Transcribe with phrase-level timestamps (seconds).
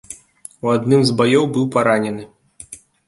[0.67, 2.23] У адным з баёў быў паранены.